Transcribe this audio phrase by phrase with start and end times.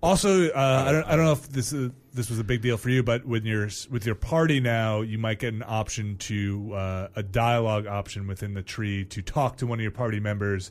[0.00, 2.76] Also, uh, I don't I don't know if this is, this was a big deal
[2.76, 6.72] for you, but when you're with your party now, you might get an option to
[6.74, 10.70] uh, a dialogue option within the tree to talk to one of your party members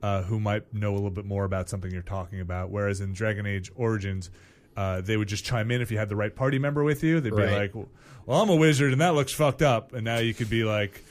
[0.00, 2.70] uh, who might know a little bit more about something you're talking about.
[2.70, 4.30] Whereas in Dragon Age Origins,
[4.76, 7.18] uh, they would just chime in if you had the right party member with you.
[7.20, 7.48] They'd Right.
[7.48, 7.88] be like,
[8.26, 11.02] "Well, I'm a wizard, and that looks fucked up," and now you could be like.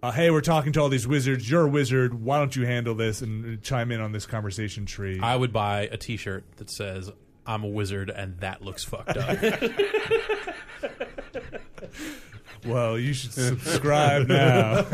[0.00, 1.50] Uh, hey, we're talking to all these wizards.
[1.50, 2.22] You're a wizard.
[2.22, 5.18] Why don't you handle this and chime in on this conversation tree?
[5.20, 7.10] I would buy a T-shirt that says
[7.46, 9.38] "I'm a wizard" and that looks fucked up.
[12.66, 14.84] Well, you should subscribe now.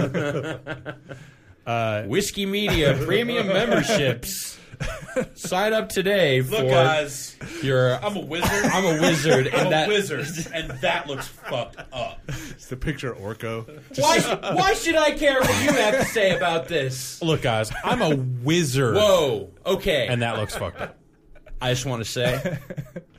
[1.67, 4.59] uh, Whiskey Media premium memberships.
[5.35, 7.95] Sign up today for Look, guys, your.
[8.05, 8.51] I'm a wizard.
[8.65, 9.89] I'm a wizard, I'm and a that.
[9.89, 12.21] wizard, and that looks fucked up.
[12.29, 13.67] it's the picture of Orko.
[13.99, 14.55] Why?
[14.55, 17.23] Why should I care what you have to say about this?
[17.23, 19.51] Look, guys, I'm a wizard, Whoa.
[19.67, 20.07] Okay.
[20.09, 20.99] and that looks fucked up.
[21.61, 22.59] I just want to say,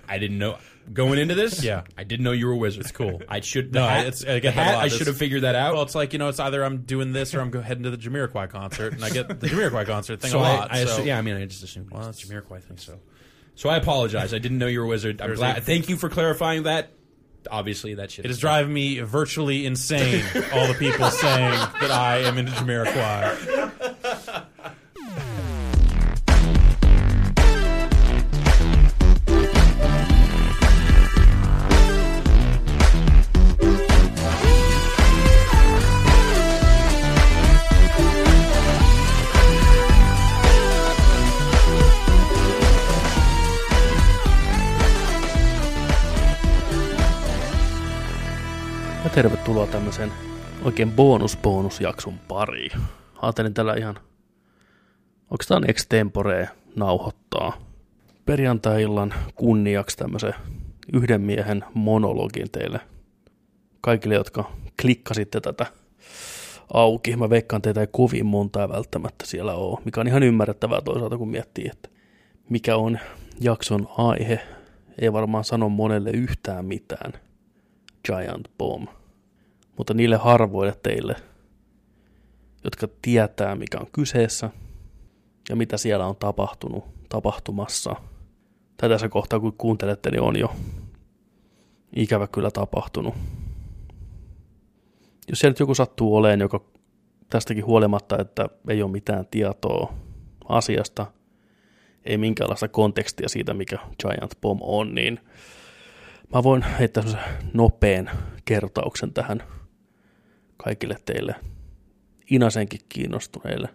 [0.08, 0.58] I didn't know
[0.94, 1.64] going into this.
[1.64, 1.84] Yeah.
[1.98, 2.82] I didn't know you were a wizard.
[2.82, 3.22] It's cool.
[3.28, 3.74] I should.
[3.74, 4.82] No, hat, it's- I the get that a hat, lot.
[4.84, 5.74] I It's- should have figured that out.
[5.74, 7.90] Well, it's like you know, it's either I'm doing this or I'm go- heading to
[7.92, 10.68] the Jamiroquai concert, and I get the Jamiroquai concert thing so a I, lot.
[10.72, 11.00] I so.
[11.02, 12.78] assu- yeah, I mean, I just assumed well, it's Jamiroquai thing.
[12.78, 13.00] So,
[13.56, 14.34] so I apologize.
[14.34, 15.22] I didn't know you were a wizard.
[15.22, 15.58] I'm glad.
[15.58, 16.92] a- thank you for clarifying that.
[17.52, 20.24] Obviously, that shit It is driving me virtually insane.
[20.52, 23.55] all the people saying that I am into Jamiroquai.
[49.16, 50.12] Tervetuloa tämmöisen
[50.64, 52.72] oikein bonus-bonusjakson pariin.
[53.22, 54.00] Ajattelin tällä ihan
[55.32, 57.58] oikeastaan extemporee nauhoittaa
[58.26, 60.34] perjantai-illan kunniaksi tämmöisen
[60.94, 62.80] yhden miehen monologin teille.
[63.82, 65.66] Kaikille, jotka klikkasitte tätä
[66.74, 67.16] auki.
[67.16, 71.30] Mä veikkaan teitä ei kovin montaa välttämättä siellä ole, mikä on ihan ymmärrettävää toisaalta, kun
[71.30, 71.90] miettii, että
[72.50, 73.00] mikä on
[73.42, 74.40] jakson aihe.
[75.02, 77.14] Ei varmaan sano monelle yhtään mitään.
[78.06, 78.90] Giant Bomb.
[79.78, 81.16] Mutta niille harvoille teille,
[82.64, 84.50] jotka tietää mikä on kyseessä
[85.50, 87.96] ja mitä siellä on tapahtunut, tapahtumassa.
[88.78, 90.56] Tai tässä kohtaa kun kuuntelette, niin on jo
[91.96, 93.14] ikävä kyllä tapahtunut.
[95.28, 96.62] Jos siellä nyt joku sattuu oleen, joka
[97.30, 99.94] tästäkin huolimatta, että ei ole mitään tietoa
[100.50, 101.06] asiasta,
[102.04, 105.20] ei minkäänlaista kontekstia siitä, mikä Giant Bomb on, niin
[106.34, 108.10] Mä voin heittää semmoisen nopean
[108.46, 109.44] kertauksen tähän
[110.58, 111.36] kaikille teille
[112.32, 113.70] Inasenkin kiinnostuneille.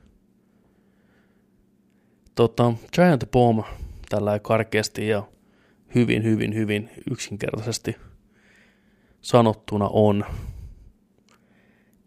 [2.34, 3.64] Tota, Giant Bomb
[4.08, 5.28] tällä karkeasti ja
[5.94, 7.96] hyvin, hyvin, hyvin yksinkertaisesti
[9.20, 10.24] sanottuna on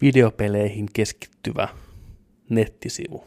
[0.02, 1.68] videopeleihin keskittyvä
[2.50, 3.24] nettisivu.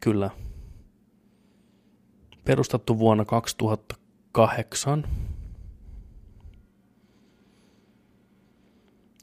[0.00, 0.30] Kyllä,
[2.44, 5.04] perustettu vuonna 2008.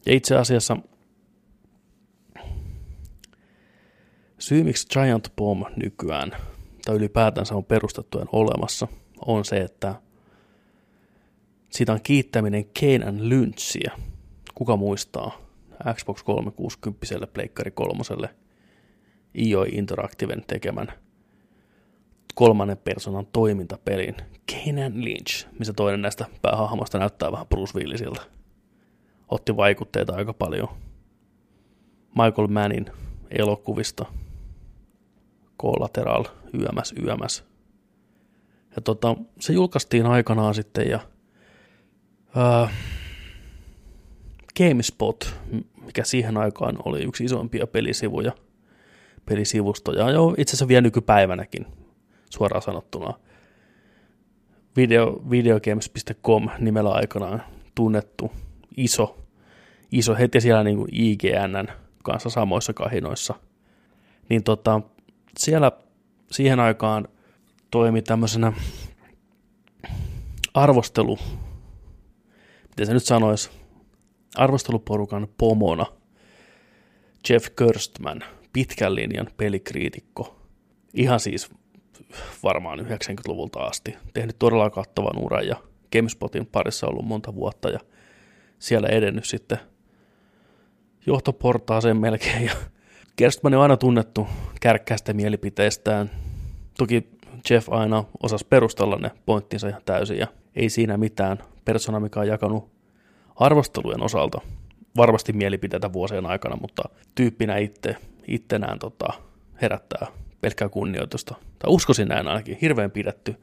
[0.05, 0.77] Ja itse asiassa
[4.39, 6.31] syy, miksi Giant Bomb nykyään,
[6.85, 8.87] tai ylipäätänsä on perustettu ja olemassa,
[9.25, 9.95] on se, että
[11.71, 13.91] siitä on kiittäminen Kenan Lynchia.
[14.55, 15.37] Kuka muistaa
[15.93, 18.03] Xbox 360 Pleikkari 3
[19.37, 20.87] IO Interactiven tekemän
[22.35, 24.15] kolmannen persoonan toimintapelin
[24.45, 28.21] Kenan Lynch, missä toinen näistä päähahmoista näyttää vähän Bruce Willisiltä.
[29.33, 30.67] Otti vaikutteita aika paljon
[32.15, 32.85] Michael Mannin
[33.31, 34.05] elokuvista,
[35.61, 37.43] Collateral, YMS, YMS.
[38.75, 40.99] Ja tota, se julkaistiin aikanaan sitten ja
[42.35, 42.69] ää,
[44.57, 45.35] GameSpot,
[45.85, 48.31] mikä siihen aikaan oli yksi isoimpia pelisivuja,
[49.25, 51.65] pelisivustoja, jo itse asiassa vielä nykypäivänäkin
[52.29, 53.13] suoraan sanottuna.
[54.77, 57.43] Video, videogames.com nimellä aikanaan
[57.75, 58.31] tunnettu
[58.77, 59.22] iso,
[59.93, 61.67] iso heti siellä niin kuin IGNn
[62.03, 63.33] kanssa samoissa kahinoissa.
[64.29, 64.81] Niin tota,
[65.37, 65.71] siellä
[66.31, 67.07] siihen aikaan
[67.71, 68.53] toimi tämmöisenä
[70.53, 71.19] arvostelu,
[72.69, 73.49] miten se nyt sanoisi,
[74.35, 75.85] arvosteluporukan pomona
[77.29, 78.23] Jeff Kirstman,
[78.53, 80.39] pitkän linjan pelikriitikko.
[80.93, 81.49] Ihan siis
[82.43, 83.95] varmaan 90-luvulta asti.
[84.13, 85.55] Tehnyt todella kattavan uran ja
[85.91, 87.79] GameSpotin parissa ollut monta vuotta ja
[88.59, 89.59] siellä edennyt sitten
[91.05, 92.45] johtoportaaseen melkein.
[92.45, 92.51] Ja
[93.17, 94.27] Gerstmann on aina tunnettu
[94.61, 96.11] kärkkäistä mielipiteistään.
[96.77, 97.09] Toki
[97.49, 102.27] Jeff aina osasi perustella ne pointtinsa ihan täysin ja ei siinä mitään persona, mikä on
[102.27, 102.69] jakanut
[103.35, 104.41] arvostelujen osalta
[104.97, 106.83] varmasti mielipiteitä vuosien aikana, mutta
[107.15, 107.95] tyyppinä itse,
[108.27, 109.13] ittenään tota,
[109.61, 110.07] herättää
[110.41, 111.35] pelkkää kunnioitusta.
[111.59, 113.35] Tai uskoisin näin ainakin, hirveän pidetty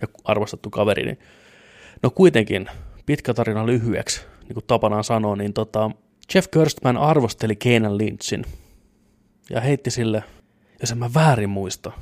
[0.00, 1.04] ja arvostettu kaveri.
[1.04, 1.18] Niin,
[2.02, 2.66] no kuitenkin,
[3.06, 5.90] pitkä tarina lyhyeksi, niin kuin tapanaan sanoa, niin tota,
[6.34, 8.44] Jeff Gerstmann arvosteli Keenan Lynchin
[9.50, 10.24] ja heitti sille,
[10.80, 11.92] jos en mä väärin muista,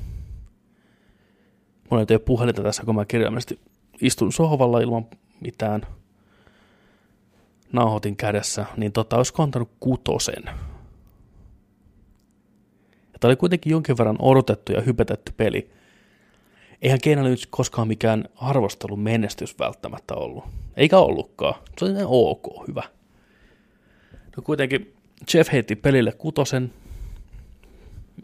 [1.90, 3.60] mulla ei ole puhelinta tässä, kun mä kirjaimellisesti
[4.00, 5.06] istun sohvalla ilman
[5.40, 5.82] mitään
[7.72, 10.42] nauhoitin kädessä, niin tota, olisiko antanut kutosen.
[13.12, 15.70] Ja tämä oli kuitenkin jonkin verran odotettu ja hypetetty peli.
[16.82, 20.44] Eihän Keina nyt koskaan mikään arvostelun menestys välttämättä ollut.
[20.76, 21.54] Eikä ollutkaan.
[21.78, 22.95] Se oli ok, hyvä.
[24.36, 24.94] No kuitenkin
[25.34, 26.72] Jeff heitti pelille kutosen,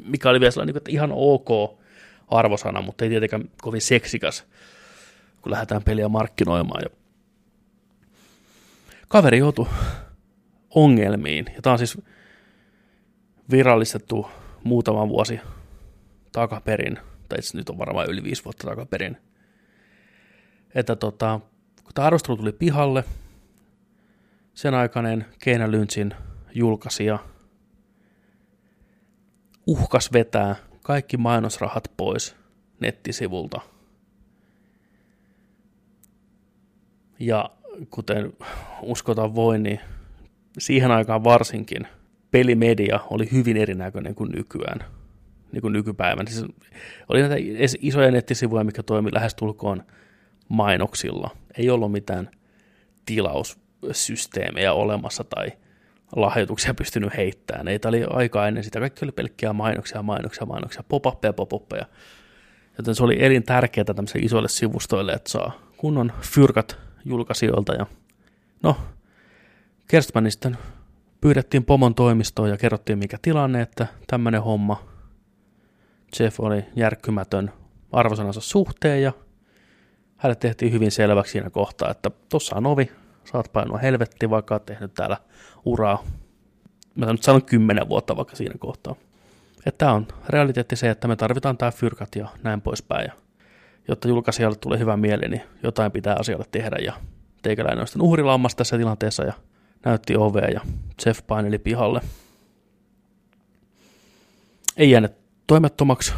[0.05, 1.49] mikä oli vielä sellainen, että ihan ok
[2.29, 4.45] arvosana, mutta ei tietenkään kovin seksikäs,
[5.43, 6.83] kun lähdetään peliä markkinoimaan.
[6.83, 6.91] Ja
[9.09, 9.67] kaveri joutui
[10.71, 11.99] ongelmiin, ja tämä on siis
[13.51, 14.27] virallistettu
[14.65, 15.41] muutama vuosi
[16.33, 16.99] takaperin,
[17.29, 19.17] tai itse nyt on varmaan yli viisi vuotta takaperin,
[20.75, 21.41] että tota,
[21.85, 23.05] kun tämä arvostelu tuli pihalle,
[24.55, 26.15] sen aikainen Keina Lynchin
[26.55, 27.19] julkaisija
[29.67, 32.37] uhkas vetää kaikki mainosrahat pois
[32.81, 33.61] nettisivulta.
[37.19, 37.51] Ja
[37.91, 38.33] kuten
[38.83, 39.81] uskotaan voi, niin
[40.59, 41.87] siihen aikaan varsinkin
[42.31, 44.85] pelimedia oli hyvin erinäköinen kuin nykyään,
[45.53, 46.31] niin kuin nykypäivänä.
[46.31, 46.47] Siis
[47.09, 47.37] oli näitä
[47.81, 49.83] isoja nettisivuja, mikä toimi lähestulkoon
[50.49, 51.31] mainoksilla.
[51.59, 52.31] Ei ollut mitään
[53.83, 55.53] tilaussysteemejä olemassa tai
[56.17, 57.69] lahjoituksia pystynyt heittämään.
[57.69, 58.81] Ei, oli aika ennen sitä.
[58.81, 61.71] Kaikki oli pelkkiä mainoksia, mainoksia, mainoksia, pop-uppeja, pop
[62.79, 67.75] Joten se oli elintärkeää tämmöisille isoille sivustoille, että saa kunnon fyrkat julkaisijoilta.
[67.75, 67.87] Ja
[68.63, 68.77] no,
[69.89, 70.59] Kerstmanin sitten
[71.21, 74.85] pyydettiin pomon toimistoon ja kerrottiin mikä tilanne, että tämmöinen homma.
[76.21, 77.53] Jeff oli järkkymätön
[77.93, 79.13] arvosanansa suhteen ja
[80.17, 82.91] hänelle tehtiin hyvin selväksi siinä kohtaa, että tossa on ovi,
[83.25, 85.17] saat painua helvetti, vaikka oot tehnyt täällä
[85.65, 86.05] uraa,
[86.95, 88.95] mä nyt sanon kymmenen vuotta vaikka siinä kohtaa.
[89.67, 93.05] Että on realiteetti se, että me tarvitaan tämä fyrkat ja näin poispäin.
[93.05, 93.13] Ja
[93.89, 96.77] jotta julkaisijalle tulee hyvä mieli, niin jotain pitää asialle tehdä.
[96.85, 96.93] Ja
[97.43, 99.33] teikäläinen on sitten uhrilammassa tässä tilanteessa ja
[99.85, 100.61] näytti ovea ja
[101.07, 102.01] Jeff paineli pihalle.
[104.77, 105.13] Ei jäänyt
[105.47, 106.13] toimettomaksi,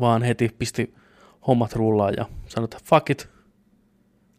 [0.00, 0.94] vaan heti pisti
[1.46, 3.28] hommat rullaan ja sanoi, että fuck it.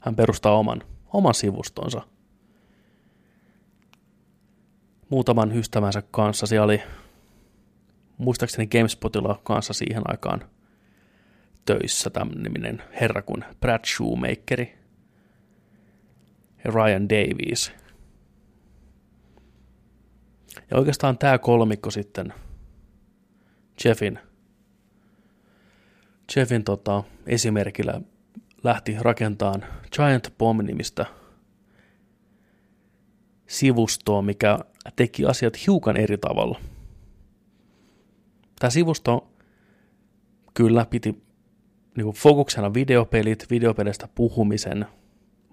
[0.01, 0.83] Hän perustaa oman,
[1.13, 2.01] oman sivustonsa
[5.11, 6.47] muutaman ystävänsä kanssa.
[6.47, 6.81] Siellä oli
[8.17, 10.49] muistaakseni GameSpotilla kanssa siihen aikaan
[11.65, 14.77] töissä tämmöinen herra kuin Brad Shoemakeri
[16.63, 17.71] ja Ryan Davies.
[20.71, 22.33] Ja oikeastaan tämä kolmikko sitten
[23.85, 24.19] Jeffin,
[26.35, 28.01] Jeffin tota, esimerkillä
[28.63, 29.65] lähti rakentamaan
[29.95, 31.05] Giant Bomb-nimistä
[33.47, 34.59] sivustoa, mikä
[34.95, 36.59] teki asiat hiukan eri tavalla.
[38.59, 39.31] Tämä sivusto
[40.53, 41.23] kyllä piti
[41.97, 44.85] niin fokuksena videopelit, videopeleistä puhumisen,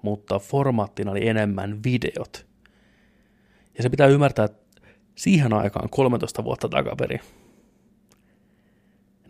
[0.03, 2.47] mutta formaattina oli enemmän videot.
[3.77, 4.49] Ja se pitää ymmärtää,
[5.15, 7.21] siihen aikaan 13 vuotta takaperi,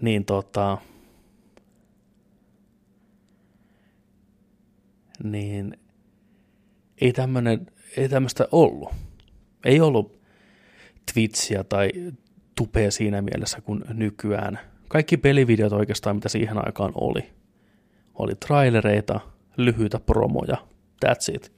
[0.00, 0.78] niin tota,
[5.24, 5.76] niin
[7.00, 8.92] ei tämmönen, ei tämmöistä ollut
[9.64, 10.20] ei ollut
[11.12, 11.90] Twitchiä tai
[12.54, 14.58] tupea siinä mielessä kuin nykyään.
[14.88, 17.32] Kaikki pelivideot oikeastaan, mitä siihen aikaan oli,
[18.14, 19.20] oli trailereita,
[19.56, 20.56] lyhyitä promoja,
[21.06, 21.52] that's it.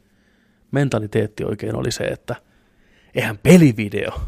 [0.70, 2.36] Mentaliteetti oikein oli se, että
[3.14, 4.20] eihän pelivideo,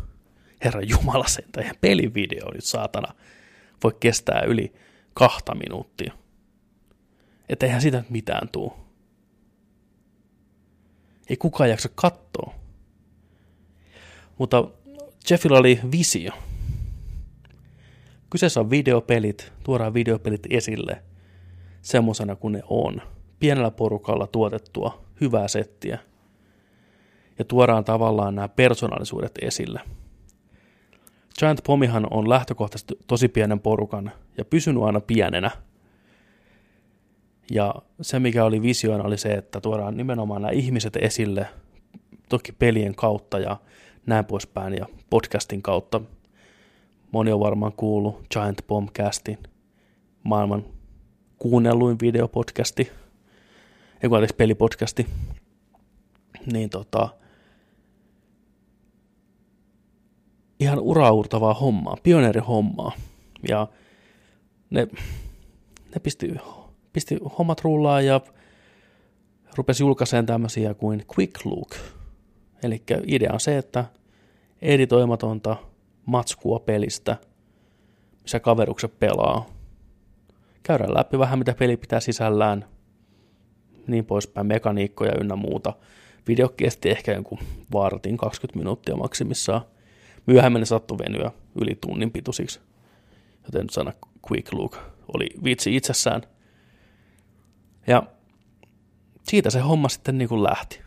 [0.65, 3.15] herra Jumala sen, eihän pelivideo nyt saatana
[3.85, 4.73] voi kestää yli
[5.15, 6.13] kahta minuuttia.
[7.49, 8.82] Että eihän sitä mitään tuu.
[11.33, 12.55] Ei kukaan jaksa katsoa.
[14.39, 14.65] Mutta
[15.31, 16.33] Jeffillä oli visio.
[18.31, 21.03] Kyseessä on videopelit, tuodaan videopelit esille
[21.83, 23.03] semmoisena kuin ne on.
[23.39, 25.99] Pienellä porukalla tuotettua hyvää settiä.
[27.39, 29.81] Ja tuodaan tavallaan nämä persoonallisuudet esille.
[31.39, 35.51] Giant Pomihan on lähtökohtaisesti tosi pienen porukan ja pysynyt aina pienenä.
[37.53, 41.47] Ja se, mikä oli visioina, oli se, että tuodaan nimenomaan nämä ihmiset esille,
[42.29, 43.57] toki pelien kautta ja
[44.07, 46.01] näin poispäin ja podcastin kautta.
[47.11, 49.39] Moni on varmaan kuullut Giant Bombcastin,
[50.25, 50.65] maailman
[51.39, 52.91] kuunnelluin videopodcasti,
[54.03, 55.07] ei kun pelipodcasti,
[56.53, 57.09] niin tota,
[60.61, 62.93] ihan uraurtavaa hommaa, pioneerihommaa.
[63.49, 63.69] Ja
[64.71, 64.89] ne,
[65.95, 66.35] ne pisti,
[66.93, 68.21] pisti hommat rullaa ja
[69.57, 71.75] rupesi julkaiseen tämmöisiä kuin Quick Look.
[72.63, 73.85] Eli idea on se, että
[74.63, 75.57] editoimatonta
[76.07, 77.17] matskua pelistä,
[78.23, 79.47] missä kaverukset pelaa.
[80.63, 82.65] Käydään läpi vähän, mitä peli pitää sisällään,
[83.87, 85.73] niin poispäin, mekaniikkoja ynnä muuta.
[86.29, 87.39] Video kesti ehkä jonkun
[87.73, 89.63] vartin 20 minuuttia maksimissaan.
[90.27, 91.31] Myöhemmin ne sattui venyä
[91.61, 92.61] yli tunnin pituisiksi.
[93.45, 93.93] Joten sana
[94.31, 94.79] Quick Look
[95.15, 96.23] oli vitsi itsessään.
[97.87, 98.03] Ja
[99.23, 100.81] siitä se homma sitten niin kuin lähti.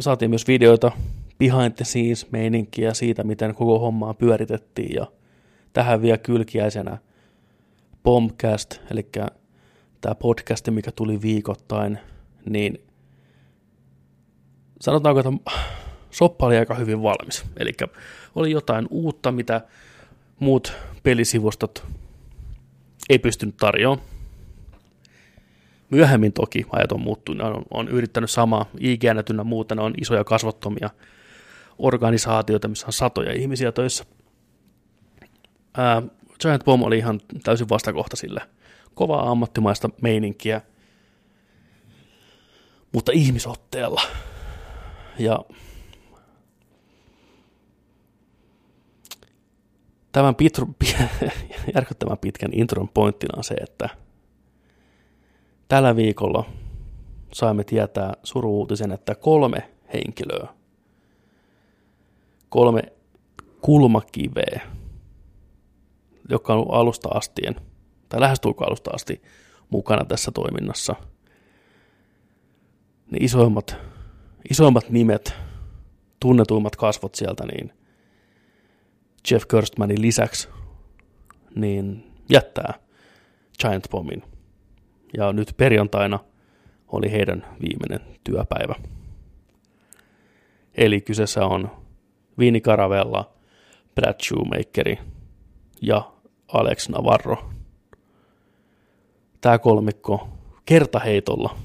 [0.00, 0.92] Saatiin myös videoita
[1.38, 5.06] behind the scenes meininkiä siitä, miten koko hommaa pyöritettiin ja
[5.72, 6.98] tähän vielä kylkiäisenä
[8.02, 9.08] Bombcast, eli
[10.00, 11.98] tämä podcast, mikä tuli viikoittain,
[12.48, 12.84] niin
[14.80, 15.52] sanotaanko, että
[16.10, 17.44] soppa oli aika hyvin valmis.
[17.56, 17.72] Eli
[18.34, 19.60] oli jotain uutta, mitä
[20.40, 21.86] muut pelisivustot
[23.08, 24.15] ei pystynyt tarjoamaan.
[25.90, 30.90] Myöhemmin toki ajat on muuttunut, on, on yrittänyt samaa IGN muuta, ne on isoja kasvottomia
[31.78, 34.04] organisaatioita, missä on satoja ihmisiä töissä.
[35.76, 36.02] Ää,
[36.40, 38.40] Giant Bomb oli ihan täysin vastakohta sille.
[38.94, 40.60] Kovaa ammattimaista meininkiä,
[42.92, 44.02] mutta ihmisotteella.
[45.18, 45.38] Ja
[50.12, 50.74] tämän pitru,
[51.74, 53.88] järkyttävän pitkän intron pointtina on se, että
[55.68, 56.44] tällä viikolla
[57.32, 60.48] saimme tietää suruuutisen, että kolme henkilöä,
[62.48, 62.82] kolme
[63.60, 64.60] kulmakiveä,
[66.28, 67.56] joka on alusta astien,
[68.08, 69.22] tai lähestulkoon alusta asti
[69.70, 70.94] mukana tässä toiminnassa,
[73.10, 73.76] ne isoimmat,
[74.50, 75.34] isoimmat nimet,
[76.20, 77.72] tunnetuimmat kasvot sieltä, niin
[79.30, 80.48] Jeff Kirstmanin lisäksi,
[81.54, 82.74] niin jättää
[83.60, 84.35] Giant Bombin.
[85.16, 86.18] Ja nyt perjantaina
[86.88, 88.74] oli heidän viimeinen työpäivä.
[90.74, 91.70] Eli kyseessä on
[92.38, 93.30] Vini Caravella,
[93.94, 94.98] Brad Shoemakeri
[95.82, 96.12] ja
[96.52, 97.50] Alex Navarro.
[99.40, 100.28] Tämä kolmikko
[100.64, 101.56] kertaheitolla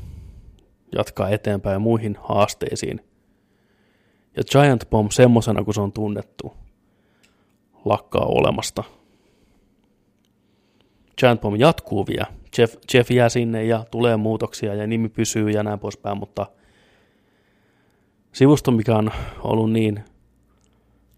[0.96, 3.02] jatkaa eteenpäin muihin haasteisiin.
[4.38, 6.54] Ja Giant Bomb semmosena kuin se on tunnettu,
[7.86, 8.84] lakkaa olemasta.
[11.18, 12.41] Giant Bomb jatkuu vielä.
[12.58, 16.48] Jeff, Jeff jää sinne ja tulee muutoksia ja nimi pysyy ja näin poispäin, mutta
[18.32, 20.04] sivusto, mikä on ollut niin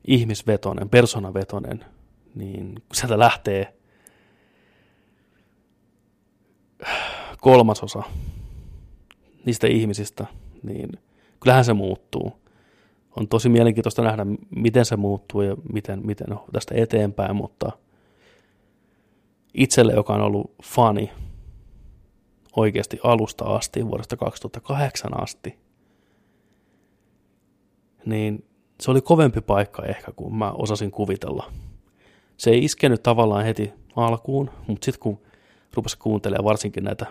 [0.08, 1.86] ihmisvetonen, personavetonen,
[2.36, 3.74] niin sieltä lähtee
[7.42, 8.04] kolmasosa
[9.46, 10.26] niistä ihmisistä,
[10.64, 10.90] niin
[11.40, 12.44] kyllähän se muuttuu.
[13.16, 14.26] On tosi mielenkiintoista nähdä,
[14.56, 17.72] miten se muuttuu ja miten, miten tästä eteenpäin, mutta
[19.54, 21.12] itselle, joka on ollut fani
[22.56, 25.60] oikeasti alusta asti, vuodesta 2008 asti,
[28.06, 28.46] niin
[28.82, 31.52] se oli kovempi paikka ehkä kuin mä osasin kuvitella.
[32.38, 35.22] Se ei iskenyt tavallaan heti alkuun, mutta sitten kun
[35.74, 37.06] rupesi kuuntelemaan varsinkin näitä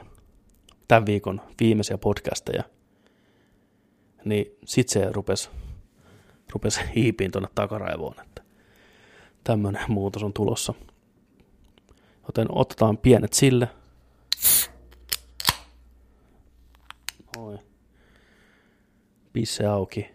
[0.88, 2.62] tämän viikon viimeisiä podcasteja,
[4.24, 5.50] niin sitten se rupesi,
[6.52, 8.42] rupesi hiipiin tuonne takaraivoon, että
[9.44, 10.74] tämmöinen muutos on tulossa.
[12.26, 13.68] Joten otetaan pienet sille.
[17.38, 17.58] Oi.
[19.32, 20.10] Pisse auki.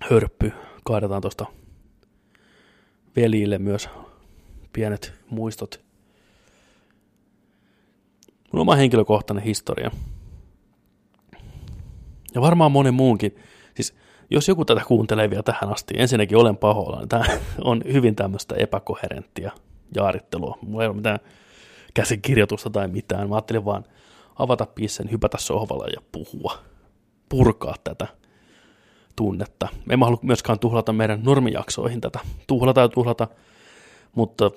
[0.00, 0.52] Hörppy.
[0.84, 1.46] Kaadetaan tuosta
[3.16, 3.88] veljille myös
[4.72, 5.80] pienet muistot.
[8.52, 9.90] Mun oma henkilökohtainen historia.
[12.34, 13.36] Ja varmaan monen muunkin.
[13.74, 13.94] Siis
[14.30, 17.24] jos joku tätä kuuntelee vielä tähän asti, ensinnäkin olen pahoilla, niin tämä
[17.64, 19.52] on hyvin tämmöistä epäkoherenttia
[19.94, 20.58] jaarittelua.
[20.62, 21.18] Mulla ei ole mitään
[21.94, 23.28] käsikirjoitusta tai mitään.
[23.28, 23.84] Mä ajattelin vaan
[24.42, 26.58] avata pissen, hypätä sohvalla ja puhua,
[27.28, 28.06] purkaa tätä
[29.16, 29.68] tunnetta.
[29.90, 32.20] En mä halua myöskään tuhlata meidän normijaksoihin tätä.
[32.46, 33.28] Tuhlata ja tuhlata,
[34.14, 34.50] mutta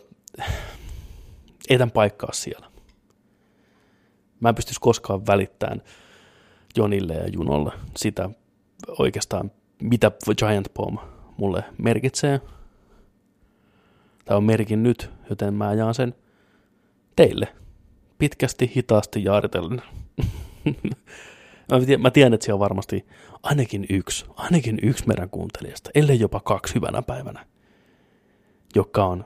[1.70, 2.68] ei tämän paikkaa siellä.
[4.40, 5.82] Mä en pystyisi koskaan välittämään
[6.78, 8.30] Jonille ja Junolle sitä
[9.00, 9.52] oikeastaan,
[9.82, 11.00] mitä Giant Bomb
[11.38, 12.42] mulle merkitsee.
[14.26, 16.16] Tämä on merkin nyt, joten mä jaan sen
[17.16, 17.56] teille
[18.18, 19.82] pitkästi, hitaasti jaaritellen.
[22.00, 23.06] mä tiedän, että siellä on varmasti
[23.44, 27.46] ainakin yksi, ainakin yksi meidän kuuntelijasta, ellei jopa kaksi hyvänä päivänä,
[28.76, 29.26] joka on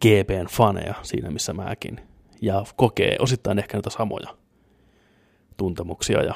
[0.00, 2.00] GPn faneja siinä, missä mäkin.
[2.42, 4.36] Ja kokee osittain ehkä näitä samoja
[5.56, 6.34] tuntemuksia ja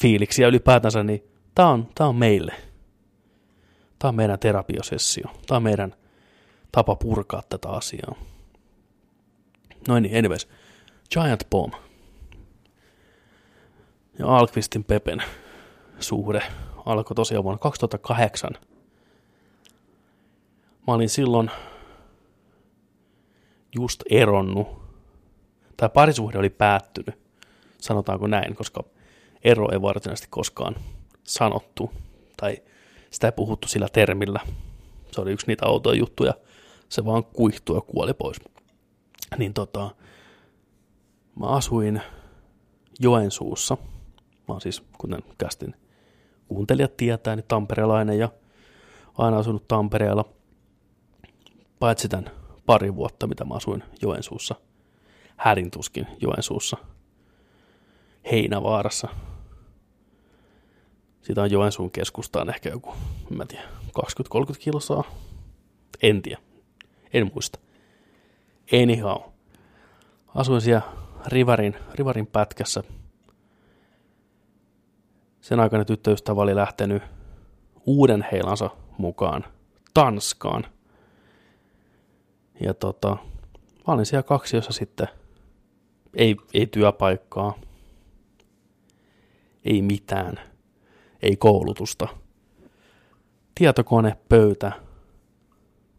[0.00, 1.22] fiiliksiä ylipäätänsä, niin
[1.54, 2.54] tämä on, tää on meille.
[3.98, 5.24] Tämä on meidän terapiosessio.
[5.46, 5.94] Tämä on meidän
[6.72, 8.14] tapa purkaa tätä asiaa.
[9.88, 10.48] Noin niin, anyways.
[11.10, 11.74] Giant Bomb.
[14.18, 15.22] Ja Alkvistin Pepen
[16.00, 16.42] suhde
[16.86, 18.50] alkoi tosiaan vuonna 2008.
[20.86, 21.50] Mä olin silloin
[23.74, 24.68] just eronnut,
[25.76, 27.18] tai parisuhde oli päättynyt,
[27.78, 28.84] sanotaanko näin, koska
[29.44, 30.76] ero ei varsinaisesti koskaan
[31.24, 31.92] sanottu,
[32.36, 32.62] tai
[33.10, 34.40] sitä ei puhuttu sillä termillä.
[35.12, 36.34] Se oli yksi niitä autoja juttuja,
[36.88, 38.40] se vaan kuihtui ja kuoli pois.
[39.38, 39.90] Niin tota,
[41.40, 42.02] mä asuin
[43.00, 43.76] Joensuussa,
[44.48, 45.74] mä oon siis, kuten kästin
[46.48, 48.28] kuuntelijat tietää, niin tamperelainen ja
[49.18, 50.24] aina asunut Tampereella,
[51.78, 52.30] paitsi tämän
[52.66, 54.54] pari vuotta, mitä mä asuin Joensuussa,
[55.36, 56.76] härintuskin Joensuussa,
[58.30, 59.08] Heinävaarassa.
[61.22, 62.94] Siitä on Joensuun keskustaan ehkä joku,
[63.30, 63.64] en mä tiedä,
[63.98, 65.04] 20-30 kilsaa.
[66.02, 66.40] En tiedä,
[67.12, 67.58] en muista.
[68.72, 69.22] Anyhow,
[70.34, 70.82] asuin siellä
[71.26, 72.82] Rivarin, Rivarin pätkässä.
[75.40, 77.02] Sen aikana tyttöystävä oli lähtenyt
[77.86, 79.44] uuden heilansa mukaan
[79.94, 80.64] Tanskaan.
[82.60, 83.16] Ja tota,
[83.86, 85.08] mä olin siellä kaksiossa sitten,
[86.14, 87.54] ei, ei työpaikkaa,
[89.64, 90.40] ei mitään,
[91.22, 92.08] ei koulutusta.
[93.54, 94.72] Tietokone, pöytä,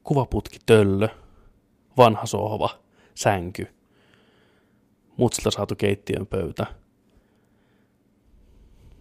[0.04, 1.10] kuvaputki, töllö,
[2.00, 2.70] vanha sohva,
[3.16, 3.68] sänky,
[5.18, 6.66] mutsilta saatu keittiön pöytä,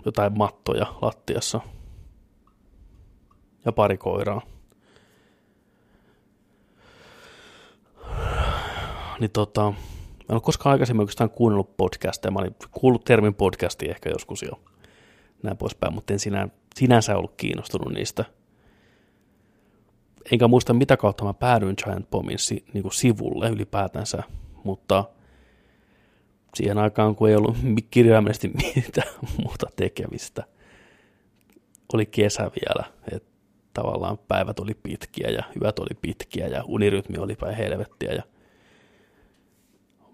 [0.04, 1.60] jotain mattoja lattiassa
[3.64, 4.42] ja pari koiraa.
[9.20, 9.76] Niin tota, mä
[10.28, 12.32] en ole koskaan aikaisemmin oikeastaan kuunnellut podcasteja.
[12.32, 14.60] Mä olin kuullut termin podcasti ehkä joskus jo
[15.42, 18.24] näin poispäin, mutta en sinä, sinänsä ollut kiinnostunut niistä.
[20.32, 24.22] Enkä muista mitä kautta mä päädyin Giant Bombin si, niin kuin sivulle ylipäätänsä,
[24.64, 25.04] mutta
[26.54, 27.56] siihen aikaan, kun ei ollut
[27.90, 30.44] kirjaimellisesti mitään muuta tekemistä,
[31.92, 33.28] oli kesä vielä, että
[33.74, 38.22] tavallaan päivät oli pitkiä ja yöt oli pitkiä ja unirytmi oli päin helvettiä ja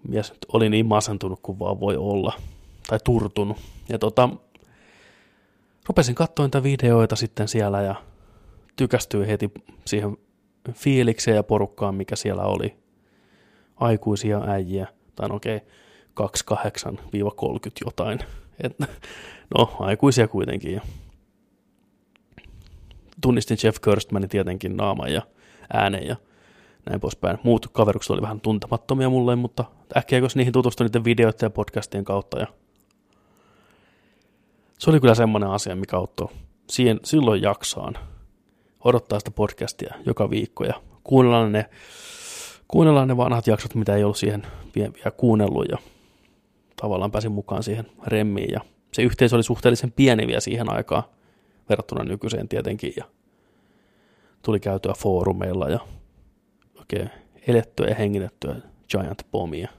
[0.07, 2.33] mies oli niin masentunut kuin vaan voi olla,
[2.87, 3.57] tai turtunut.
[3.89, 4.29] Ja tota,
[5.87, 7.95] rupesin katsoa niitä videoita sitten siellä ja
[8.75, 9.51] tykästyi heti
[9.85, 10.17] siihen
[10.73, 12.75] fiilikseen ja porukkaan, mikä siellä oli.
[13.75, 15.59] Aikuisia äijiä, tai no okei,
[16.15, 16.27] okay,
[16.89, 18.19] 28-30 jotain.
[18.63, 18.79] Et,
[19.57, 20.81] no, aikuisia kuitenkin.
[23.21, 25.21] Tunnistin Jeff Kirstmanin tietenkin naaman ja
[25.73, 26.15] äänen ja
[26.89, 27.37] näin poispäin.
[27.43, 29.65] Muut kaverukset oli vähän tuntemattomia mulle, mutta
[29.97, 32.39] äkkiäkös niihin tutustui niiden videoiden ja podcastien kautta.
[32.39, 32.47] Ja
[34.79, 36.27] se oli kyllä semmoinen asia, mikä auttoi
[36.69, 37.97] siihen, silloin jaksaan
[38.85, 41.69] odottaa sitä podcastia joka viikko ja kuunnellaan ne,
[42.67, 44.43] kuunnellaan ne vanhat jaksot, mitä ei ollut siihen
[44.75, 45.77] vielä, kuunnellut ja
[46.75, 48.61] tavallaan pääsin mukaan siihen remmiin ja
[48.93, 51.03] se yhteisö oli suhteellisen pieni vielä siihen aikaan
[51.69, 53.05] verrattuna nykyiseen tietenkin ja
[54.41, 55.79] tuli käytyä foorumeilla ja
[56.79, 57.09] oikein
[57.47, 58.55] elettyä ja hengitettyä
[58.89, 59.69] Giant Bombia.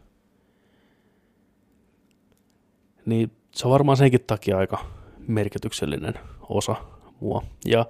[3.06, 4.78] Niin se on varmaan senkin takia aika
[5.28, 6.14] merkityksellinen
[6.48, 6.76] osa
[7.20, 7.42] mua.
[7.66, 7.86] Ja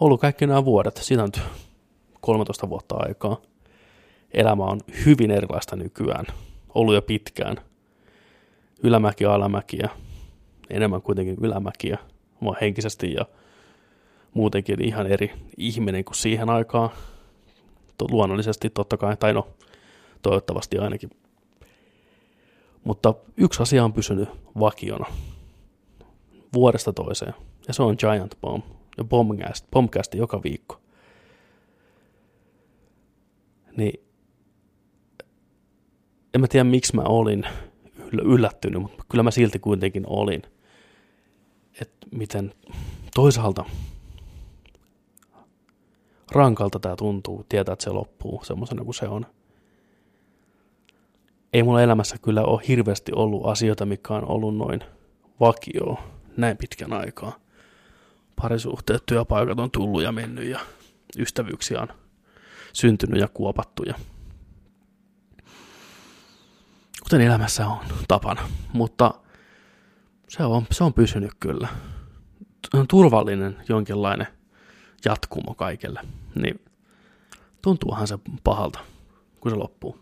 [0.00, 1.32] ollut kaikki nämä vuodet, siitä on
[2.20, 3.40] 13 vuotta aikaa.
[4.32, 6.26] Elämä on hyvin erilaista nykyään,
[6.74, 7.56] ollut jo pitkään.
[8.82, 9.88] Ylämäki, alamäkiä,
[10.70, 11.98] enemmän kuitenkin ylämäkiä,
[12.40, 13.26] mua henkisesti ja
[14.34, 16.90] muutenkin ihan eri ihminen kuin siihen aikaan.
[18.10, 19.48] Luonnollisesti totta kai, tai no,
[20.22, 21.10] toivottavasti ainakin.
[22.84, 24.28] Mutta yksi asia on pysynyt
[24.60, 25.06] vakiona
[26.54, 27.34] vuodesta toiseen,
[27.68, 28.64] ja se on Giant Bomb
[29.04, 30.80] Bombcast, Bombcast joka viikko.
[33.76, 34.00] Niin
[36.34, 37.44] en mä tiedä miksi mä olin
[38.12, 40.42] yllättynyt, mutta kyllä mä silti kuitenkin olin.
[41.80, 42.54] Että miten
[43.14, 43.64] toisaalta
[46.32, 49.26] rankalta tämä tuntuu, tietää, että se loppuu semmoisena kuin se on.
[51.52, 54.80] Ei mulla elämässä kyllä ole hirveästi ollut asioita, mikä on ollut noin
[55.40, 55.98] vakio
[56.36, 57.32] näin pitkän aikaa.
[58.42, 60.60] Parisuhteet, työpaikat on tullut ja mennyt ja
[61.18, 61.88] ystävyyksiä on
[62.72, 63.82] syntynyt ja kuopattu.
[63.82, 63.94] Ja
[67.02, 69.14] kuten elämässä on tapana, mutta
[70.28, 71.68] se on, se on pysynyt kyllä.
[72.74, 74.26] On turvallinen jonkinlainen
[75.04, 76.00] jatkumo kaikelle.
[76.34, 76.60] Niin
[77.62, 78.78] tuntuuhan se pahalta,
[79.40, 79.98] kun se loppuu.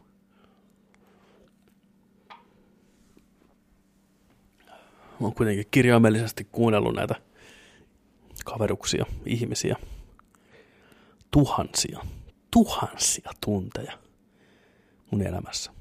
[5.20, 7.27] Oon kuitenkin kirjaimellisesti kuunnellut näitä
[8.52, 9.76] kaveruksia, ihmisiä,
[11.30, 12.00] tuhansia,
[12.50, 13.92] tuhansia tunteja
[15.10, 15.72] mun elämässä.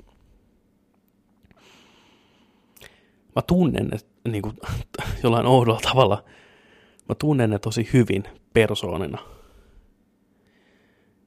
[3.35, 3.97] Mä tunnen ne
[4.31, 4.57] niin kuin,
[5.23, 6.23] jollain oudolla tavalla,
[7.09, 9.17] mä tunnen ne tosi hyvin persoonina.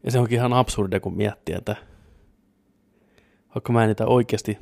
[0.04, 1.76] Ja se onkin ihan absurdia, kun miettii, että
[3.54, 4.58] vaikka mä en niitä oikeasti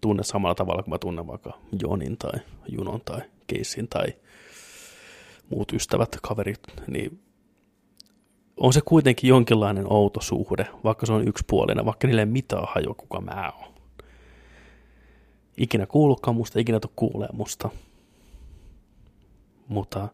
[0.00, 4.06] tunne samalla tavalla kuin mä tunnen vaikka Jonin tai Junon tai Keissin tai
[5.50, 7.20] muut ystävät, kaverit, niin
[8.56, 12.94] on se kuitenkin jonkinlainen outo suhde, vaikka se on yksipuolinen, vaikka niille ei mitään hajua,
[12.94, 13.74] kuka mä oon.
[15.56, 17.70] Ikinä kuullutkaan musta, ikinä tuu kuulee musta.
[19.68, 20.08] Mutta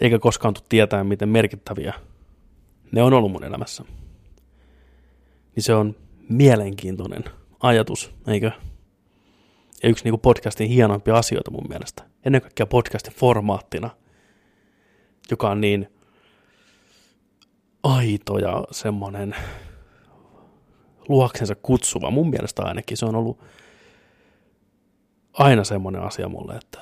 [0.00, 1.94] eikä koskaan tule tietää, miten merkittäviä
[2.92, 3.84] ne on ollut mun elämässä.
[5.56, 5.96] Niin se on
[6.28, 7.24] mielenkiintoinen
[7.60, 8.50] ajatus, eikö?
[9.82, 12.02] Ja yksi niin podcastin hienoimpia asioita mun mielestä.
[12.24, 13.90] Ennen kaikkea podcastin formaattina,
[15.30, 15.88] joka on niin
[17.82, 19.36] aito ja semmoinen
[21.08, 22.10] luoksensa kutsuva.
[22.10, 23.40] Mun mielestä ainakin se on ollut
[25.32, 26.80] aina semmoinen asia mulle, että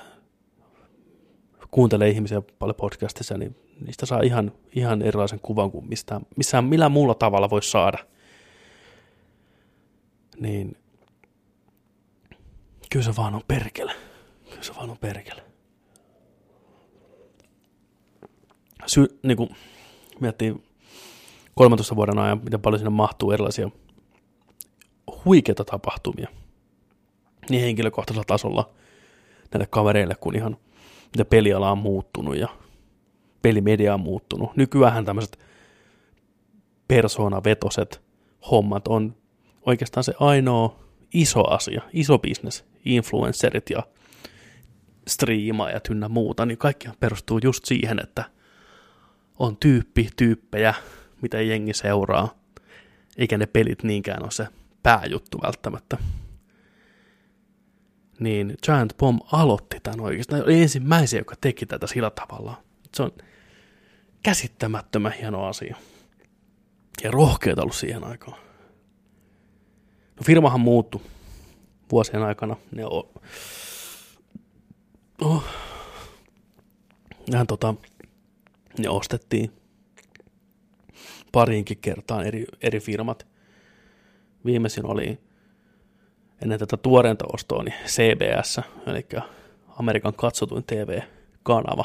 [1.71, 6.93] kuuntelee ihmisiä paljon podcastissa, niin niistä saa ihan, ihan erilaisen kuvan kuin mistään, missään, millään
[6.93, 7.99] muulla tavalla voi saada.
[10.41, 10.77] Niin
[12.91, 13.93] kyllä se vaan on perkele.
[14.51, 15.43] Kyllä se vaan on perkele.
[18.87, 19.51] Sy, niin kuin
[20.21, 20.55] miettii
[21.55, 23.71] 13 vuoden ajan, miten paljon sinne mahtuu erilaisia
[25.25, 26.29] huikeita tapahtumia.
[27.51, 28.71] Niin henkilökohtaisella tasolla
[29.53, 30.57] näille kavereille, kun ihan
[31.07, 32.49] mitä peliala on muuttunut ja
[33.43, 34.57] pelimedia on muuttunut.
[34.57, 35.39] Nykyään tämmöiset
[36.89, 38.03] persoonavetoset
[38.51, 39.17] hommat on
[39.67, 40.79] oikeastaan se ainoa
[41.15, 43.83] iso asia, iso bisnes, influencerit ja
[45.09, 48.25] striimaajat ynnä muuta, niin kaikki perustuu just siihen, että
[49.39, 50.75] on tyyppi, tyyppejä,
[51.23, 52.35] mitä jengi seuraa,
[53.17, 54.49] eikä ne pelit niinkään ole se
[54.83, 55.97] pääjuttu välttämättä.
[58.21, 60.43] Niin Giant Bomb aloitti tämän oikeastaan.
[60.43, 62.63] Oli ensimmäisiä, joka teki tätä sillä tavalla.
[62.95, 63.13] Se on
[64.23, 65.77] käsittämättömän hieno asia.
[67.03, 68.39] Ja rohkeita ollut siihen aikaan.
[70.17, 71.01] No firmahan muuttui
[71.93, 72.57] vuosien aikana.
[72.73, 73.09] Ne on,
[75.21, 75.45] oh,
[77.31, 77.75] Nehän tota,
[78.79, 79.53] ne ostettiin
[81.33, 83.27] pariinkin kertaan eri, eri firmat.
[84.45, 85.19] Viimeisin oli
[86.43, 89.07] ennen tätä tuoreinta ostoa, niin CBS, eli
[89.69, 91.85] Amerikan katsotuin TV-kanava,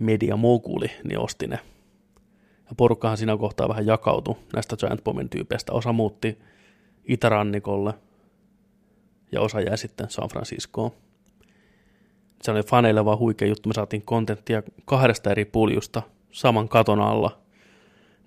[0.00, 1.58] Media Moguli, niin osti ne.
[2.68, 5.72] Ja porukkahan siinä kohtaa vähän jakautui näistä Giant Bombin tyypeistä.
[5.72, 6.38] Osa muutti
[7.08, 7.94] itärannikolle
[9.32, 10.90] ja osa jäi sitten San Franciscoon.
[12.42, 13.68] Se oli faneille vaan huikea juttu.
[13.68, 17.38] Me saatiin kontenttia kahdesta eri puljusta saman katon alla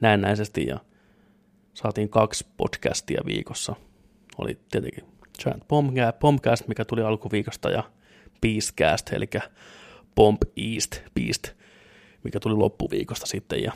[0.01, 0.79] näennäisesti ja
[1.73, 3.75] saatiin kaksi podcastia viikossa.
[4.37, 5.05] Oli tietenkin
[5.43, 5.63] Giant
[6.19, 7.83] Bombcast, mikä tuli alkuviikosta ja
[8.41, 9.29] Beastcast, eli
[10.15, 11.49] Bomb East Beast,
[12.23, 13.71] mikä tuli loppuviikosta sitten ja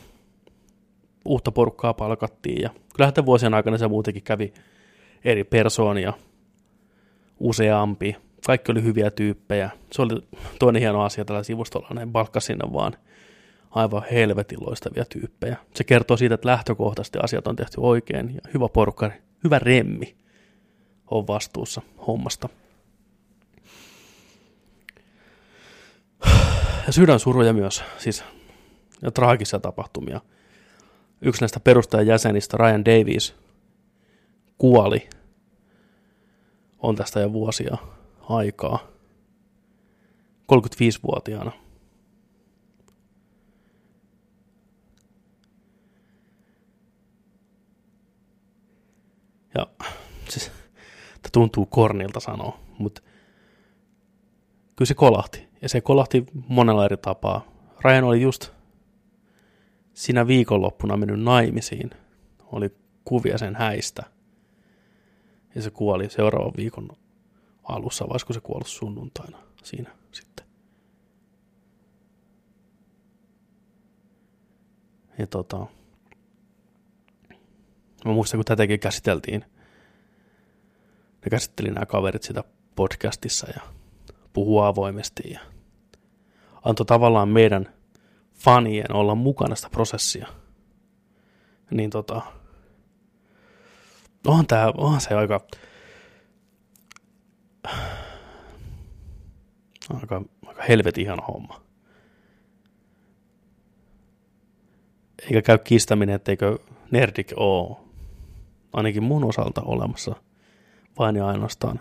[1.26, 4.54] uutta porukkaa palkattiin ja kyllähän vuosien aikana se muutenkin kävi
[5.26, 6.14] eri persoonia,
[7.40, 9.70] useampi, kaikki oli hyviä tyyppejä.
[9.92, 10.28] Se oli
[10.60, 12.94] toinen hieno asia tällä sivustolla, ne palkka sinne vaan
[13.72, 15.58] aivan helvetin loistavia tyyppejä.
[15.76, 19.12] Se kertoo siitä, että lähtökohtaisesti asiat on tehty oikein ja hyvä porukka,
[19.44, 20.16] hyvä remmi
[21.12, 22.50] on vastuussa hommasta.
[26.86, 28.24] Ja sydänsuruja myös, siis
[29.02, 30.22] ja traagisia tapahtumia.
[31.22, 33.36] Yksi näistä perustajajäsenistä, Ryan Davies,
[34.58, 35.10] kuoli.
[36.80, 37.78] On tästä jo vuosia
[38.30, 38.88] aikaa.
[40.52, 41.52] 35-vuotiaana.
[49.56, 49.68] Ja
[50.30, 50.52] siis,
[51.32, 53.02] tuntuu kornilta sanoa, mutta
[54.76, 55.48] kyllä se kolahti.
[55.62, 57.46] Ja se kolahti monella eri tapaa.
[57.84, 58.52] Ryan oli just
[59.94, 61.90] siinä viikonloppuna mennyt naimisiin.
[62.52, 64.04] Oli kuvia sen häistä.
[65.56, 66.90] Ja se kuoli seuraavan viikon
[67.64, 70.46] alussa, vai se kuollut sunnuntaina siinä sitten.
[75.18, 75.58] Ja tota,
[78.06, 79.46] mä muistan, kun tätäkin käsiteltiin,
[81.26, 82.44] ne käsitteli nämä kaverit sitä
[82.76, 83.62] podcastissa ja
[84.34, 85.40] puhuu avoimesti ja
[86.64, 87.74] antoi tavallaan meidän
[88.34, 90.28] fanien olla mukana sitä prosessia.
[91.72, 92.22] niin tota,
[94.28, 95.42] onhan, tää, onhan se aika,
[99.94, 101.62] aika, aika helvetin ihana homma.
[105.22, 106.60] Eikä käy kiistäminen, etteikö
[106.92, 107.78] Nerdik ole
[108.74, 110.16] ainakin mun osalta olemassa
[111.00, 111.80] vain ja ainoastaan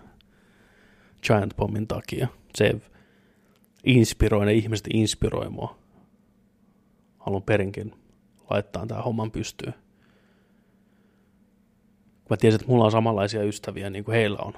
[1.22, 2.28] Giant Bombin takia.
[2.55, 2.74] Se
[3.85, 5.78] inspiroi, ne ihmiset inspiroi mua.
[7.18, 7.94] Haluan perinkin
[8.50, 9.74] laittaa tämän homman pystyyn.
[12.33, 14.53] Mä tiesin, että mulla on samanlaisia ystäviä niin kuin heillä on,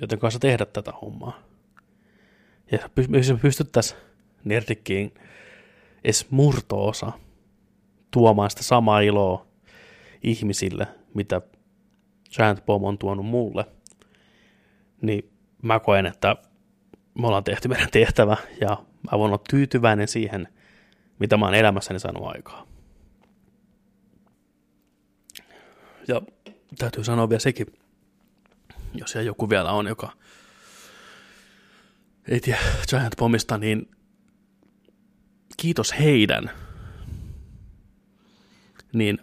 [0.00, 1.42] joten kanssa tehdä tätä hommaa.
[2.72, 2.78] Ja
[3.16, 4.00] jos me pystyttäisiin
[4.44, 5.14] Nerdikkiin
[6.04, 7.12] edes murto-osa
[8.10, 9.46] tuomaan sitä samaa iloa
[10.22, 11.40] ihmisille, mitä
[12.36, 13.64] Giant Bomb on tuonut mulle,
[15.02, 15.30] niin
[15.62, 16.36] mä koen, että
[17.14, 18.68] me ollaan tehty meidän tehtävä ja
[19.12, 20.48] mä voin olla tyytyväinen siihen,
[21.18, 22.66] mitä mä oon elämässäni saanut aikaa.
[26.08, 26.22] Ja
[26.78, 27.66] täytyy sanoa vielä sekin,
[28.94, 30.12] jos siellä joku vielä on, joka
[32.28, 33.90] ei tiedä Giant Bombista, niin
[35.56, 36.50] kiitos heidän,
[38.92, 39.18] niin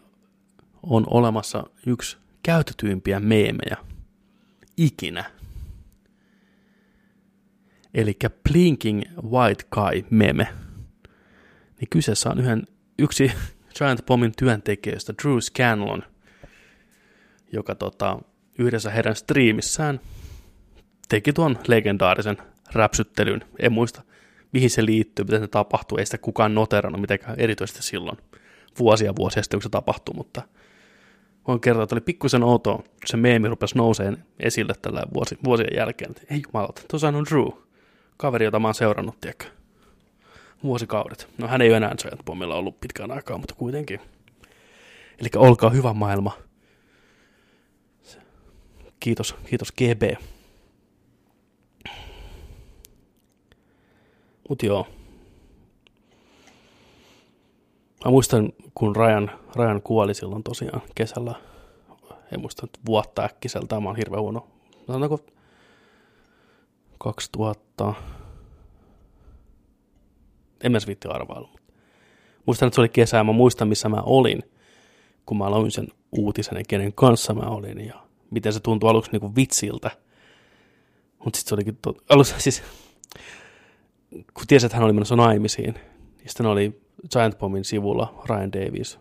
[0.83, 3.77] on olemassa yksi käytetyimpiä meemejä
[4.77, 5.31] ikinä.
[7.93, 8.17] Eli
[8.49, 10.47] Blinking White Guy meme.
[11.79, 12.67] Niin kyseessä on yhden,
[12.99, 13.31] yksi
[13.77, 16.03] Giant Bombin työntekijöistä, Drew Scanlon,
[17.53, 18.19] joka tota,
[18.59, 19.99] yhdessä heidän striimissään
[21.09, 22.37] teki tuon legendaarisen
[22.73, 23.41] räpsyttelyn.
[23.59, 24.01] En muista,
[24.53, 25.97] mihin se liittyy, miten se tapahtuu.
[25.97, 28.17] Ei sitä kukaan noterannut mitenkään erityisesti silloin
[28.79, 30.41] vuosia vuosia sitten, kun se tapahtui, mutta
[31.47, 36.11] voin kertoa, että oli pikkusen outoa, se meemi rupesi nouseen esille tällä vuosi, vuosien jälkeen.
[36.11, 37.47] Että ei jumalauta, tuossa on Drew,
[38.17, 39.45] kaveri, jota mä oon seurannut, tiedäkö,
[40.63, 41.27] vuosikaudet.
[41.37, 43.99] No hän ei enää Giant Bombilla ollut pitkään aikaa, mutta kuitenkin.
[45.19, 46.46] Eli olkaa hyvä maailma.
[48.99, 50.03] Kiitos, kiitos GB.
[54.49, 54.87] Mut joo.
[58.05, 61.35] Mä muistan, kun Rajan, Rajan kuoli silloin tosiaan kesällä.
[62.33, 64.47] En muista nyt vuotta äkkiseltä, mä oon hirveän huono.
[64.87, 65.19] Sanotaanko
[66.97, 67.93] 2000...
[70.63, 71.49] En mä viitti arvailla.
[72.45, 73.23] Muistan, että se oli kesää.
[73.23, 74.43] Mä muistan, missä mä olin,
[75.25, 77.85] kun mä aloin sen uutisen ja kenen kanssa mä olin.
[77.85, 79.91] Ja miten se tuntui aluksi niin kuin vitsiltä.
[81.23, 81.77] Mutta sitten se olikin...
[81.81, 82.63] To- alussa siis...
[84.09, 85.73] Kun tiesi, että hän oli menossa naimisiin,
[86.17, 86.81] niin sitten oli
[87.13, 88.99] Giant Bombin sivulla Ryan Davies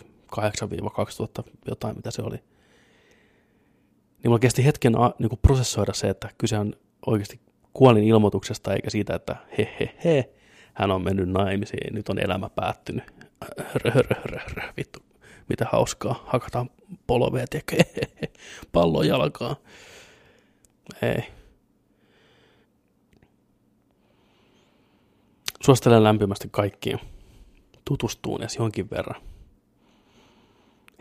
[0.00, 2.36] 78-2000 jotain, mitä se oli.
[2.36, 2.44] Niin
[4.24, 6.74] mulla kesti hetken niin kuin prosessoida se, että kyse on
[7.06, 7.40] oikeasti
[7.72, 10.30] kuolin ilmoituksesta, eikä siitä, että he he he,
[10.74, 13.04] hän on mennyt naimisiin, nyt on elämä päättynyt.
[13.74, 14.98] Rö, rö, rö, rö, vittu,
[15.48, 16.70] mitä hauskaa, hakataan
[17.06, 17.76] polvea, tiedätkö,
[18.72, 19.56] pallo jalkaa.
[21.02, 21.22] Ei.
[25.64, 26.98] Suosittelen lämpimästi kaikkiin
[27.84, 29.22] tutustuun edes jonkin verran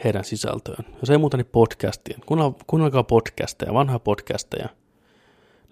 [0.03, 0.85] heidän sisältöön.
[0.99, 2.21] Jos ei muuta, niin podcastien.
[2.67, 4.69] Kuunnelkaa podcasteja, vanhaa podcasteja.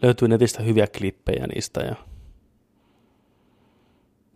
[0.01, 1.95] Löytyy netistä hyviä klippejä niistä ja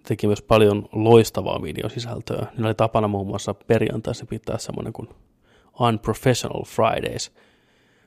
[0.09, 2.47] teki myös paljon loistavaa videosisältöä.
[2.57, 5.09] Niin oli tapana muun muassa perjantaisin pitää semmoinen kuin
[5.79, 7.31] Unprofessional Fridays,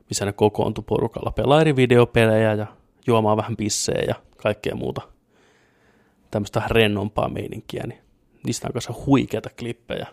[0.09, 2.67] missä ne kokoontui porukalla pelaa eri videopelejä ja
[3.07, 5.03] juomaan vähän pissejä ja kaikkea muuta
[6.31, 8.01] tämmöistä rennompaa meininkiä, niin
[8.47, 10.07] niistä on kanssa huikeita klippejä,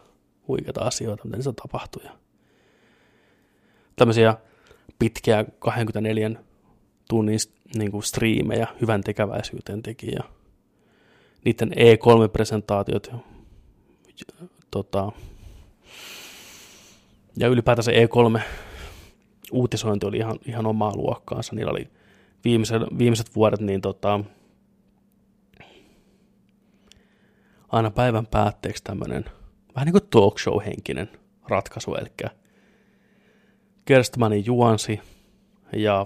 [0.47, 2.01] huikeita asioita, mitä niissä tapahtuu.
[2.05, 2.11] Ja
[3.95, 4.35] tämmöisiä
[4.99, 6.31] pitkiä 24
[7.09, 7.39] tunnin
[7.75, 10.38] niin kuin striimejä hyvän tekeväisyyteen teki ja
[11.45, 13.17] niiden E3-presentaatiot ja,
[14.71, 15.11] tota,
[17.37, 18.41] ja ylipäätänsä E3
[19.51, 21.55] uutisointi oli ihan, ihan omaa luokkaansa.
[21.55, 21.89] Niillä oli
[22.43, 24.19] viimeiset, viimeiset vuodet niin tota,
[27.69, 29.25] aina päivän päätteeksi tämmöinen
[29.75, 31.09] vähän niin kuin talk show-henkinen
[31.47, 32.29] ratkaisu, eli
[33.85, 34.99] Kerstmanin juonsi
[35.75, 36.05] ja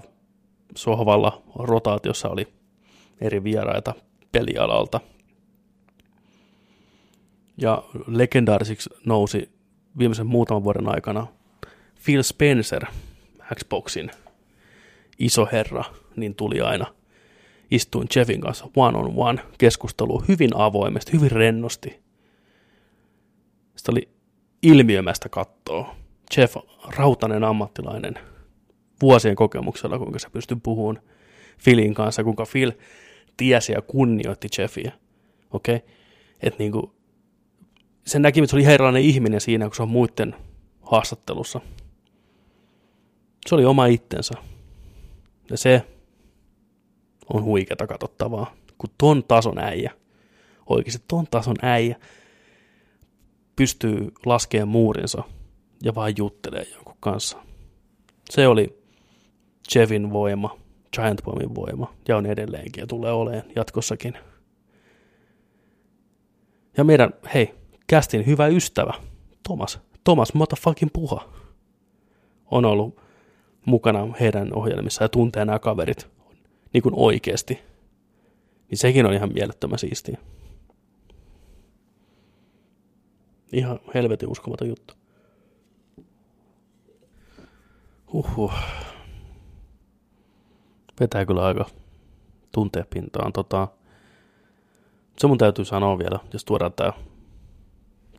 [0.74, 2.48] sohvalla rotaatiossa oli
[3.20, 3.94] eri vieraita
[4.32, 5.00] pelialalta.
[7.56, 9.50] Ja legendaarisiksi nousi
[9.98, 11.26] viimeisen muutaman vuoden aikana
[12.04, 12.84] Phil Spencer,
[13.54, 14.10] Xboxin
[15.18, 15.84] iso herra,
[16.16, 16.86] niin tuli aina–
[17.70, 22.02] istuin Jeffin kanssa one on one keskusteluun hyvin avoimesti, hyvin rennosti.
[23.76, 24.08] Sitä oli
[24.62, 25.94] ilmiömästä kattoa.
[26.36, 26.56] Jeff,
[26.96, 28.14] rautainen ammattilainen,
[29.02, 31.02] vuosien kokemuksella, kuinka se pystyi puhumaan
[31.64, 32.72] Philin kanssa, kuinka Phil
[33.36, 34.92] tiesi ja kunnioitti Jeffia.
[35.50, 35.76] Okei?
[35.76, 35.88] Okay?
[36.42, 36.93] Että niinku,
[38.06, 40.34] sen näki, että se oli ihan erilainen ihminen siinä, kun se on muiden
[40.82, 41.60] haastattelussa.
[43.46, 44.34] Se oli oma itsensä.
[45.50, 45.82] Ja se
[47.32, 49.92] on huikeata katsottavaa, kun ton tason äijä,
[50.66, 51.96] oikeasti ton tason äijä,
[53.56, 55.22] pystyy laskemaan muurinsa
[55.82, 57.36] ja vaan juttelee jonkun kanssa.
[58.30, 58.78] Se oli
[59.74, 60.58] Jevin voima,
[60.92, 64.18] Giant Bombin voima, ja on edelleenkin ja tulee olemaan jatkossakin.
[66.76, 67.54] Ja meidän, hei,
[67.86, 68.94] kästin hyvä ystävä,
[69.42, 71.28] Thomas, Thomas motherfucking Puha,
[72.50, 73.00] on ollut
[73.66, 76.08] mukana heidän ohjelmissa ja tuntee nämä kaverit
[76.72, 77.60] niin kuin oikeasti.
[78.70, 80.18] Niin sekin on ihan mielettömän siistiä.
[83.52, 84.94] Ihan helvetin uskomaton juttu.
[88.12, 88.52] Huhhuh.
[91.00, 91.66] Vetää kyllä aika
[92.52, 93.32] tuntea pintaan.
[93.32, 93.68] Tota,
[95.18, 96.92] se mun täytyy sanoa vielä, jos tuodaan tää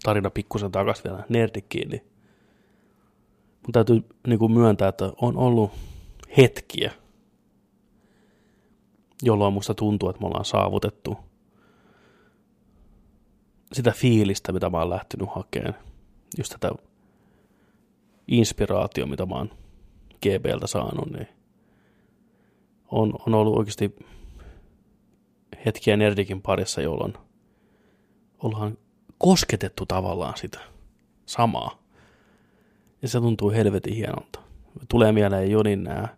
[0.06, 2.02] tarina pikkusen takas vielä nerdikkiin, niin
[3.63, 5.72] mun täytyy niin kuin myöntää, että on ollut
[6.38, 6.91] hetkiä,
[9.24, 11.18] jolloin musta tuntuu, että me ollaan saavutettu
[13.74, 15.76] sitä fiilistä, mitä mä oon lähtenyt hakemaan.
[16.38, 16.72] Just tätä
[18.28, 19.50] inspiraatio, mitä mä oon
[20.22, 21.28] GBltä saanut, niin
[22.91, 23.96] on, on ollut oikeasti
[25.65, 27.13] hetkiä Nerdikin parissa, jolloin
[28.44, 28.78] ollaan
[29.17, 30.60] kosketettu tavallaan sitä
[31.25, 31.80] samaa.
[33.01, 34.39] Ja se tuntuu helvetin hienolta.
[34.89, 36.17] Tulee mieleen Jonin nää,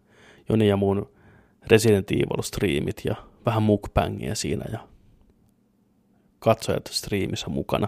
[0.49, 1.09] Joni ja mun
[1.71, 4.87] Resident Evil-striimit ja vähän mukbangia siinä ja
[6.39, 7.87] katsojat striimissä mukana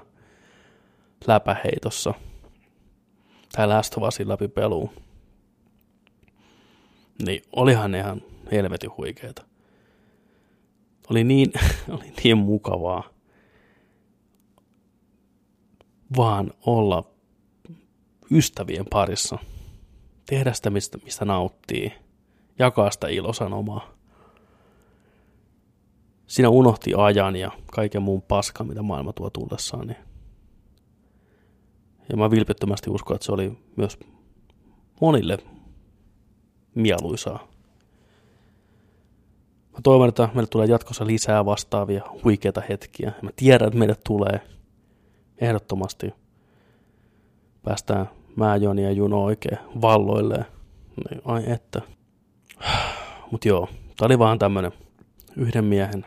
[1.28, 2.14] läpäheitossa
[3.52, 4.90] tai Last of Usin läpi peluun.
[7.26, 9.46] Niin olihan ihan helvetin huikeeta.
[11.10, 11.52] Oli niin,
[11.96, 13.04] oli niin mukavaa
[16.18, 17.04] vaan olla
[18.32, 19.38] ystävien parissa.
[20.26, 21.94] Tehdä sitä, mistä, mistä nauttii.
[22.60, 23.94] Jakaa sitä ilosanomaa.
[26.28, 29.88] Siinä unohti ajan ja kaiken muun paskan, mitä maailma tuo tullessaan.
[29.88, 29.98] Niin.
[32.10, 34.00] Ja mä vilpittömästi uskon, että se oli myös
[35.02, 35.38] monille
[36.76, 37.48] mieluisaa.
[39.72, 43.12] Mä toivon, että meille tulee jatkossa lisää vastaavia huikeita hetkiä.
[43.22, 44.42] Mä tiedän, että meille tulee
[45.42, 46.14] ehdottomasti
[47.64, 50.46] päästään mä, Joni ja Juno oikein valloille.
[51.10, 51.82] Niin, ai että.
[53.32, 54.72] Mut joo, tää oli vaan tämmönen
[55.38, 56.06] yhden miehen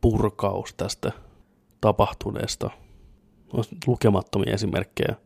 [0.00, 1.12] purkaus tästä
[1.80, 2.70] tapahtuneesta.
[3.52, 5.16] On lukemattomia esimerkkejä,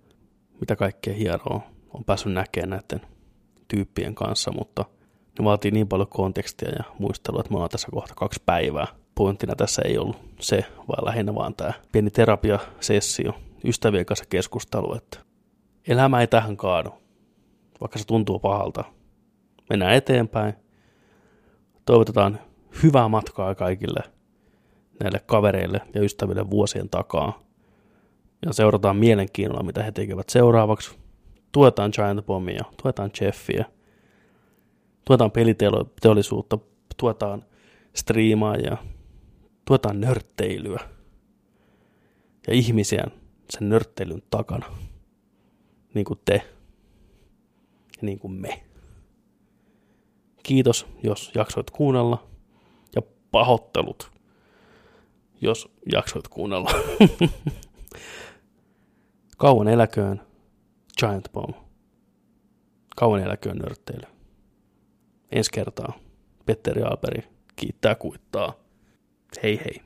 [0.61, 1.61] mitä kaikkea hienoa
[1.94, 3.09] on päässyt näkemään näiden
[3.68, 4.85] tyyppien kanssa, mutta
[5.38, 8.87] ne vaatii niin paljon kontekstia ja muistelua, että me ollaan tässä kohta kaksi päivää.
[9.16, 13.33] Pointtina tässä ei ollut se, vaan lähinnä vaan tämä pieni terapiasessio,
[13.64, 15.18] ystävien kanssa keskustelu, että
[15.88, 16.90] elämä ei tähän kaadu,
[17.81, 18.85] vaikka se tuntuu pahalta.
[19.70, 20.55] Mennään eteenpäin.
[21.87, 22.38] Toivotetaan
[22.83, 24.00] hyvää matkaa kaikille
[25.00, 27.42] näille kavereille ja ystäville vuosien takaa.
[28.46, 30.96] Ja seurataan mielenkiinnolla, mitä he tekevät seuraavaksi.
[31.52, 33.64] Tuetaan Giant Bombia, tuetaan Jeffiä,
[35.05, 36.59] tuetaan peliteollisuutta,
[36.96, 37.44] tuetaan
[37.94, 38.76] striimaajia,
[39.66, 40.81] tuetaan nörtteilyä
[42.46, 43.05] ja ihmisiä
[43.50, 44.66] sen nörtteilyn takana
[45.94, 46.42] niin kuin te
[47.96, 48.62] ja niin kuin me.
[50.42, 52.26] Kiitos, jos jaksoit kuunnella
[52.96, 54.11] ja pahoittelut,
[55.40, 56.70] jos jaksoit kuunnella.
[59.38, 60.20] Kauan eläköön
[60.98, 61.57] Giant Bomb.
[62.96, 64.07] Kauan eläköön nörtteily.
[65.33, 65.98] Ensi kertaa
[66.46, 67.22] Petteri Alberi
[67.57, 68.65] kiittää kuittaa.
[69.42, 69.81] Hei hei.